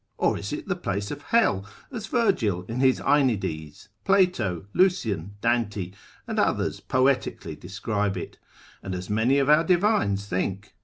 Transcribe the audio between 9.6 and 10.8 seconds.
divines think?